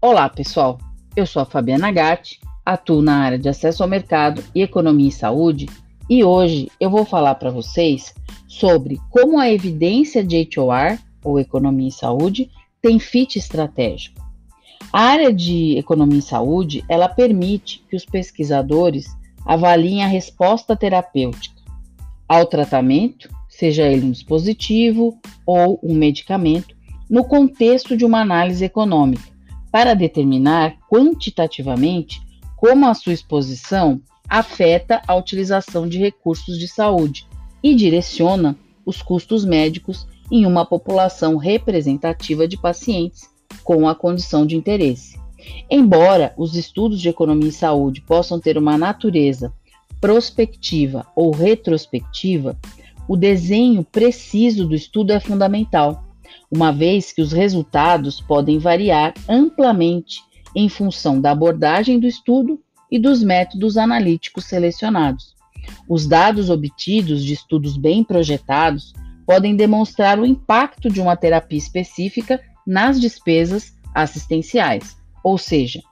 [0.00, 0.78] Olá, pessoal.
[1.16, 5.12] Eu sou a Fabiana Gatti, atuo na área de acesso ao mercado e economia e
[5.12, 5.68] saúde,
[6.08, 8.14] e hoje eu vou falar para vocês
[8.46, 12.48] sobre como a evidência de HOR, ou economia e saúde,
[12.80, 14.24] tem fit estratégico.
[14.92, 19.08] A área de economia e saúde, ela permite que os pesquisadores
[19.44, 21.60] avaliem a resposta terapêutica
[22.28, 26.76] ao tratamento, seja ele um dispositivo ou um medicamento,
[27.10, 29.37] no contexto de uma análise econômica,
[29.70, 32.20] para determinar quantitativamente
[32.56, 37.26] como a sua exposição afeta a utilização de recursos de saúde
[37.62, 43.28] e direciona os custos médicos em uma população representativa de pacientes
[43.64, 45.18] com a condição de interesse.
[45.70, 49.52] Embora os estudos de economia e saúde possam ter uma natureza
[50.00, 52.56] prospectiva ou retrospectiva,
[53.08, 56.04] o desenho preciso do estudo é fundamental,
[56.50, 60.22] uma vez que os resultados podem variar amplamente
[60.54, 62.60] em função da abordagem do estudo
[62.90, 65.34] e dos métodos analíticos selecionados.
[65.88, 68.94] Os dados obtidos de estudos bem projetados
[69.26, 75.82] podem demonstrar o impacto de uma terapia específica nas despesas assistenciais, ou seja,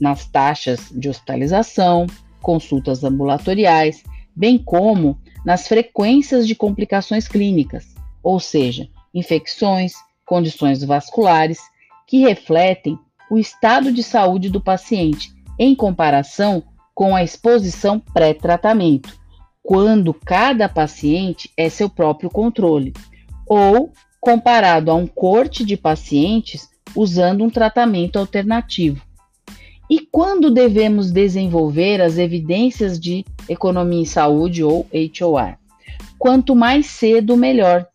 [0.00, 2.06] nas taxas de hospitalização,
[2.40, 4.02] consultas ambulatoriais,
[4.34, 9.92] bem como nas frequências de complicações clínicas, ou seja, infecções,
[10.26, 11.58] condições vasculares,
[12.06, 12.98] que refletem
[13.30, 16.62] o estado de saúde do paciente em comparação
[16.94, 19.14] com a exposição pré-tratamento,
[19.62, 22.92] quando cada paciente é seu próprio controle,
[23.46, 29.02] ou comparado a um corte de pacientes usando um tratamento alternativo.
[29.90, 35.58] E quando devemos desenvolver as evidências de economia em saúde ou HOR?
[36.18, 37.86] Quanto mais cedo, melhor.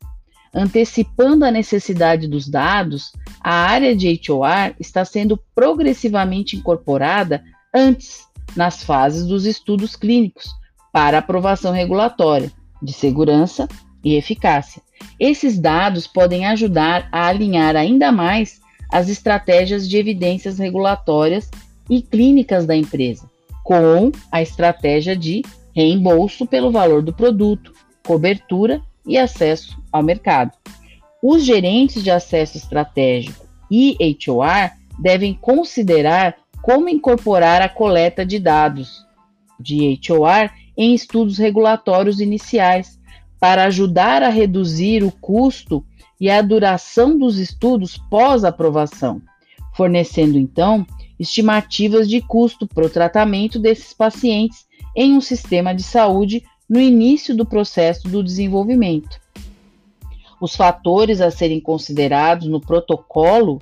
[0.54, 7.44] Antecipando a necessidade dos dados, a área de HOR está sendo progressivamente incorporada
[7.74, 10.50] antes, nas fases dos estudos clínicos,
[10.92, 12.52] para aprovação regulatória,
[12.82, 13.68] de segurança
[14.04, 14.82] e eficácia.
[15.20, 18.60] Esses dados podem ajudar a alinhar ainda mais
[18.92, 21.52] as estratégias de evidências regulatórias
[21.90, 23.30] e clínicas da empresa,
[23.64, 25.44] com a estratégia de
[25.76, 27.72] reembolso pelo valor do produto,
[28.04, 30.52] cobertura e acesso ao mercado.
[31.22, 33.98] Os gerentes de acesso estratégico e
[34.28, 39.06] HOR devem considerar como incorporar a coleta de dados
[39.60, 43.00] de HOR em estudos regulatórios iniciais
[43.40, 45.84] para ajudar a reduzir o custo
[46.22, 49.22] e a duração dos estudos pós-aprovação,
[49.74, 50.86] fornecendo então
[51.20, 54.66] estimativas de custo para o tratamento desses pacientes
[54.96, 59.20] em um sistema de saúde no início do processo do desenvolvimento.
[60.40, 63.60] Os fatores a serem considerados no protocolo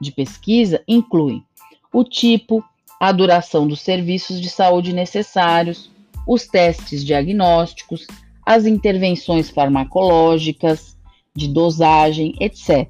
[0.00, 1.44] de pesquisa incluem
[1.92, 2.64] o tipo,
[3.00, 5.90] a duração dos serviços de saúde necessários,
[6.26, 8.06] os testes diagnósticos,
[8.46, 10.96] as intervenções farmacológicas,
[11.34, 12.88] de dosagem, etc.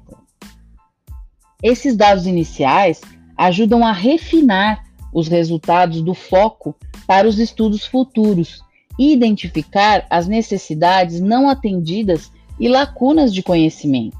[1.61, 3.01] Esses dados iniciais
[3.37, 4.83] ajudam a refinar
[5.13, 8.63] os resultados do foco para os estudos futuros
[8.99, 14.17] identificar as necessidades não atendidas e lacunas de conhecimento.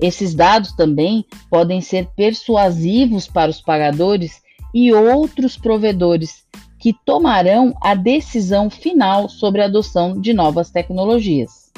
[0.00, 4.42] Esses dados também podem ser persuasivos para os pagadores
[4.72, 6.44] e outros provedores
[6.78, 11.72] que tomarão a decisão final sobre a adoção de novas tecnologias.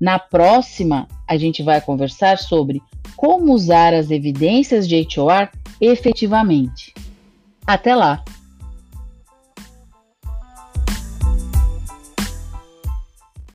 [0.00, 2.82] Na próxima, a gente vai conversar sobre
[3.16, 5.48] como usar as evidências de HOR
[5.80, 6.92] efetivamente.
[7.66, 8.24] Até lá!